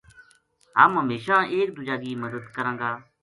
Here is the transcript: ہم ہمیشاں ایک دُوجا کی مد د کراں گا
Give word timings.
ہم 0.77 0.91
ہمیشاں 1.01 1.41
ایک 1.55 1.67
دُوجا 1.75 1.95
کی 2.03 2.11
مد 2.21 2.33
د 2.43 2.45
کراں 2.55 2.75
گا 2.79 2.91